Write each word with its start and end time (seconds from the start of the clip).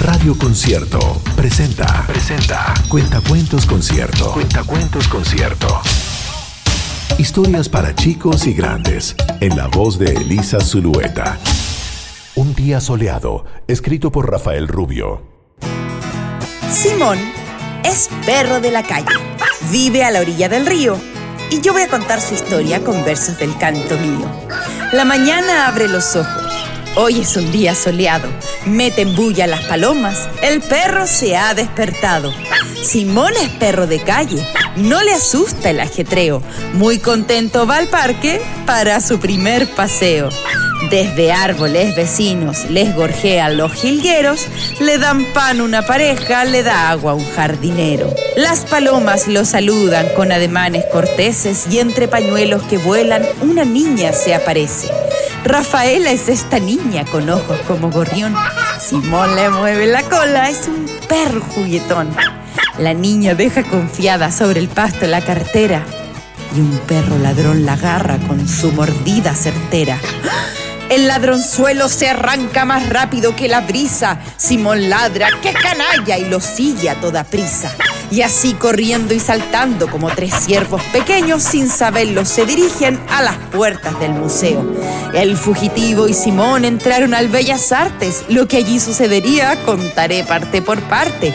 Radio 0.00 0.34
Concierto 0.38 1.20
presenta. 1.36 2.06
Presenta. 2.06 2.72
Cuentacuentos 2.88 3.66
Concierto. 3.66 4.32
Cuentacuentos 4.32 5.06
Concierto. 5.08 5.66
Historias 7.18 7.68
para 7.68 7.94
chicos 7.94 8.46
y 8.46 8.54
grandes. 8.54 9.14
En 9.40 9.58
la 9.58 9.66
voz 9.66 9.98
de 9.98 10.06
Elisa 10.06 10.58
Zulueta. 10.58 11.38
Un 12.34 12.54
día 12.54 12.80
soleado. 12.80 13.44
Escrito 13.68 14.10
por 14.10 14.30
Rafael 14.30 14.68
Rubio. 14.68 15.22
Simón 16.72 17.18
es 17.84 18.08
perro 18.24 18.58
de 18.58 18.70
la 18.70 18.82
calle. 18.82 19.14
Vive 19.70 20.02
a 20.02 20.10
la 20.10 20.20
orilla 20.20 20.48
del 20.48 20.64
río. 20.64 20.96
Y 21.50 21.60
yo 21.60 21.74
voy 21.74 21.82
a 21.82 21.88
contar 21.88 22.22
su 22.22 22.32
historia 22.32 22.82
con 22.82 23.04
versos 23.04 23.38
del 23.38 23.54
canto 23.58 23.98
mío. 23.98 24.26
La 24.92 25.04
mañana 25.04 25.68
abre 25.68 25.88
los 25.88 26.16
ojos 26.16 26.39
Hoy 26.96 27.20
es 27.20 27.36
un 27.36 27.52
día 27.52 27.76
soleado, 27.76 28.28
meten 28.66 29.14
bulla 29.14 29.46
las 29.46 29.64
palomas, 29.66 30.28
el 30.42 30.60
perro 30.60 31.06
se 31.06 31.36
ha 31.36 31.54
despertado. 31.54 32.32
Simón 32.82 33.32
es 33.40 33.48
perro 33.50 33.86
de 33.86 34.00
calle, 34.00 34.44
no 34.74 35.00
le 35.00 35.12
asusta 35.12 35.70
el 35.70 35.78
ajetreo, 35.78 36.42
muy 36.74 36.98
contento 36.98 37.64
va 37.64 37.76
al 37.76 37.86
parque 37.86 38.40
para 38.66 39.00
su 39.00 39.20
primer 39.20 39.68
paseo. 39.68 40.30
Desde 40.90 41.30
árboles 41.30 41.94
vecinos 41.94 42.68
les 42.70 42.92
gorjean 42.96 43.56
los 43.56 43.72
jilgueros, 43.72 44.46
le 44.80 44.98
dan 44.98 45.26
pan 45.32 45.60
una 45.60 45.82
pareja, 45.86 46.44
le 46.44 46.64
da 46.64 46.90
agua 46.90 47.14
un 47.14 47.24
jardinero. 47.36 48.12
Las 48.36 48.60
palomas 48.60 49.28
lo 49.28 49.44
saludan 49.44 50.08
con 50.16 50.32
ademanes 50.32 50.84
corteses 50.90 51.66
y 51.70 51.78
entre 51.78 52.08
pañuelos 52.08 52.62
que 52.64 52.78
vuelan 52.78 53.24
una 53.42 53.64
niña 53.64 54.12
se 54.12 54.34
aparece. 54.34 54.88
Rafaela 55.44 56.10
es 56.10 56.28
esta 56.28 56.58
niña 56.58 57.04
con 57.06 57.28
ojos 57.30 57.58
como 57.66 57.90
gorrión. 57.90 58.34
Simón 58.78 59.34
le 59.34 59.48
mueve 59.48 59.86
la 59.86 60.02
cola, 60.02 60.50
es 60.50 60.68
un 60.68 60.86
perro 61.08 61.40
juguetón. 61.40 62.14
La 62.78 62.94
niña 62.94 63.34
deja 63.34 63.62
confiada 63.62 64.30
sobre 64.30 64.60
el 64.60 64.68
pasto 64.68 65.06
la 65.06 65.22
cartera 65.22 65.84
y 66.54 66.60
un 66.60 66.78
perro 66.86 67.18
ladrón 67.18 67.64
la 67.64 67.74
agarra 67.74 68.18
con 68.18 68.46
su 68.48 68.72
mordida 68.72 69.34
certera. 69.34 69.98
El 70.90 71.06
ladronzuelo 71.06 71.88
se 71.88 72.08
arranca 72.08 72.64
más 72.64 72.88
rápido 72.88 73.36
que 73.36 73.48
la 73.48 73.60
brisa. 73.60 74.18
Simón 74.36 74.90
ladra, 74.90 75.28
¡qué 75.40 75.52
canalla! 75.52 76.18
y 76.18 76.28
lo 76.28 76.40
sigue 76.40 76.90
a 76.90 77.00
toda 77.00 77.24
prisa. 77.24 77.70
Y 78.10 78.22
así 78.22 78.54
corriendo 78.54 79.14
y 79.14 79.20
saltando 79.20 79.88
como 79.88 80.08
tres 80.10 80.34
ciervos 80.34 80.82
pequeños, 80.92 81.42
sin 81.42 81.68
saberlo, 81.68 82.24
se 82.24 82.44
dirigen 82.44 82.98
a 83.08 83.22
las 83.22 83.36
puertas 83.52 83.98
del 84.00 84.12
museo. 84.12 84.64
El 85.14 85.36
fugitivo 85.36 86.08
y 86.08 86.14
Simón 86.14 86.64
entraron 86.64 87.14
al 87.14 87.28
Bellas 87.28 87.72
Artes. 87.72 88.24
Lo 88.28 88.48
que 88.48 88.58
allí 88.58 88.80
sucedería 88.80 89.56
contaré 89.64 90.24
parte 90.24 90.62
por 90.62 90.80
parte 90.82 91.32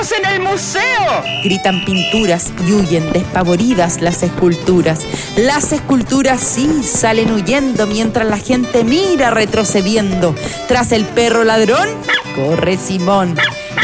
en 0.00 0.24
el 0.24 0.40
museo! 0.40 0.82
Gritan 1.44 1.84
pinturas 1.84 2.52
y 2.66 2.72
huyen 2.72 3.12
despavoridas 3.12 4.00
las 4.00 4.22
esculturas. 4.22 5.00
Las 5.36 5.72
esculturas 5.72 6.40
sí 6.40 6.82
salen 6.82 7.30
huyendo 7.30 7.86
mientras 7.86 8.26
la 8.26 8.38
gente 8.38 8.82
mira 8.82 9.30
retrocediendo. 9.30 10.34
Tras 10.68 10.92
el 10.92 11.04
perro 11.04 11.44
ladrón, 11.44 11.88
corre 12.34 12.78
Simón. 12.78 13.36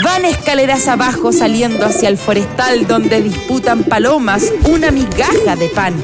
Van 0.03 0.25
escaleras 0.25 0.89
abajo 0.89 1.33
saliendo 1.33 1.87
hacia 1.87 2.09
el 2.09 2.19
forestal 2.19 2.87
donde 2.87 3.23
disputan 3.23 3.85
palomas 3.85 4.53
una 4.69 4.91
migaja 4.91 5.57
de 5.57 5.69
pan. 5.69 5.95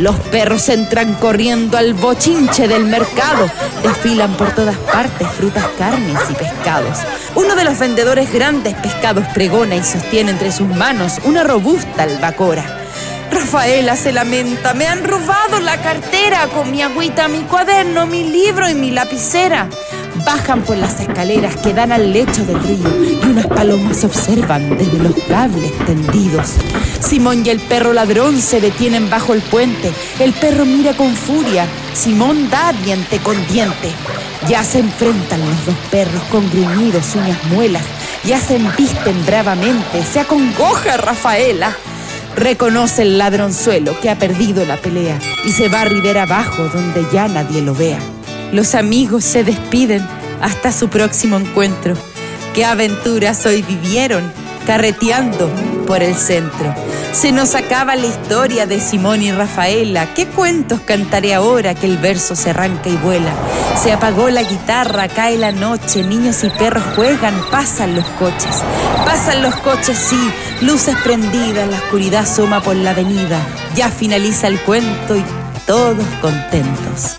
Los 0.00 0.16
perros 0.16 0.68
entran 0.68 1.14
corriendo 1.14 1.78
al 1.78 1.94
bochinche 1.94 2.68
del 2.68 2.84
mercado. 2.84 3.50
Desfilan 3.82 4.36
por 4.36 4.50
todas 4.54 4.76
partes 4.76 5.28
frutas, 5.28 5.64
carnes 5.78 6.18
y 6.28 6.34
pescados. 6.34 6.98
Uno 7.34 7.54
de 7.54 7.64
los 7.64 7.78
vendedores 7.78 8.32
grandes 8.32 8.74
pescados 8.74 9.24
pregona 9.32 9.76
y 9.76 9.82
sostiene 9.82 10.32
entre 10.32 10.52
sus 10.52 10.68
manos 10.68 11.20
una 11.24 11.44
robusta 11.44 12.02
albacora. 12.02 12.64
Rafaela 13.30 13.96
se 13.96 14.12
lamenta, 14.12 14.74
me 14.74 14.86
han 14.86 15.04
robado 15.04 15.60
la 15.60 15.80
cartera 15.80 16.46
con 16.48 16.70
mi 16.70 16.82
agüita, 16.82 17.28
mi 17.28 17.40
cuaderno, 17.42 18.06
mi 18.06 18.24
libro 18.24 18.68
y 18.68 18.74
mi 18.74 18.90
lapicera. 18.90 19.68
Bajan 20.24 20.62
por 20.62 20.76
las 20.76 21.00
escaleras 21.00 21.56
que 21.56 21.72
dan 21.72 21.92
al 21.92 22.12
lecho 22.12 22.44
del 22.44 22.62
río 22.62 23.04
y 23.04 23.26
unas 23.26 23.46
palomas 23.46 24.04
observan 24.04 24.76
desde 24.76 24.98
los 24.98 25.14
cables 25.28 25.72
tendidos. 25.86 26.54
Simón 27.00 27.44
y 27.44 27.50
el 27.50 27.60
perro 27.60 27.92
ladrón 27.92 28.40
se 28.40 28.60
detienen 28.60 29.08
bajo 29.10 29.34
el 29.34 29.42
puente. 29.42 29.92
El 30.18 30.32
perro 30.32 30.64
mira 30.64 30.94
con 30.94 31.14
furia. 31.14 31.66
Simón 31.94 32.50
da 32.50 32.72
diente 32.72 33.18
con 33.18 33.36
diente. 33.48 33.90
Ya 34.48 34.62
se 34.62 34.80
enfrentan 34.80 35.40
los 35.40 35.66
dos 35.66 35.76
perros 35.90 36.22
con 36.30 36.48
gruñidos, 36.50 37.14
uñas 37.14 37.42
muelas. 37.44 37.84
Ya 38.24 38.40
se 38.40 38.56
embisten 38.56 39.24
bravamente. 39.26 40.02
Se 40.04 40.20
acongoja 40.20 40.96
Rafaela. 40.96 41.76
Reconoce 42.36 43.02
el 43.02 43.18
ladronzuelo 43.18 43.98
que 44.00 44.10
ha 44.10 44.18
perdido 44.18 44.64
la 44.66 44.76
pelea 44.76 45.18
y 45.46 45.52
se 45.52 45.68
va 45.68 45.82
a 45.82 45.84
Rivera 45.86 46.24
abajo 46.24 46.64
donde 46.68 47.06
ya 47.12 47.28
nadie 47.28 47.62
lo 47.62 47.74
vea. 47.74 47.98
Los 48.52 48.74
amigos 48.74 49.24
se 49.24 49.42
despiden 49.42 50.06
hasta 50.40 50.70
su 50.72 50.88
próximo 50.88 51.36
encuentro. 51.36 51.94
¿Qué 52.54 52.64
aventuras 52.64 53.44
hoy 53.44 53.62
vivieron 53.62 54.32
carreteando 54.66 55.50
por 55.86 56.02
el 56.02 56.14
centro? 56.14 56.74
Se 57.12 57.32
nos 57.32 57.54
acaba 57.54 57.96
la 57.96 58.06
historia 58.06 58.66
de 58.66 58.80
Simón 58.80 59.22
y 59.22 59.32
Rafaela. 59.32 60.14
¿Qué 60.14 60.26
cuentos 60.26 60.80
cantaré 60.80 61.34
ahora 61.34 61.74
que 61.74 61.86
el 61.86 61.98
verso 61.98 62.36
se 62.36 62.50
arranca 62.50 62.88
y 62.88 62.96
vuela? 62.96 63.32
Se 63.82 63.92
apagó 63.92 64.30
la 64.30 64.42
guitarra, 64.42 65.08
cae 65.08 65.36
la 65.38 65.50
noche, 65.50 66.04
niños 66.04 66.44
y 66.44 66.50
perros 66.50 66.84
juegan, 66.94 67.34
pasan 67.50 67.96
los 67.96 68.06
coches. 68.10 68.62
Pasan 69.04 69.42
los 69.42 69.54
coches, 69.56 69.98
sí, 69.98 70.30
luces 70.60 70.96
prendidas, 71.02 71.68
la 71.68 71.78
oscuridad 71.78 72.22
asoma 72.22 72.62
por 72.62 72.76
la 72.76 72.90
avenida. 72.90 73.40
Ya 73.74 73.88
finaliza 73.88 74.46
el 74.46 74.60
cuento 74.60 75.16
y 75.16 75.24
todos 75.66 76.06
contentos 76.20 77.18